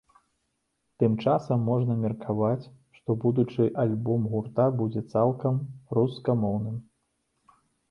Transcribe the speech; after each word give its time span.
Тым 1.01 1.11
часам, 1.25 1.59
можна 1.71 1.97
меркаваць, 2.05 2.65
што 2.97 3.17
будучы 3.25 3.69
альбом 3.85 4.27
гурта 4.33 4.67
будзе 4.81 5.05
цалкам 5.15 5.63
рускамоўным. 6.01 6.83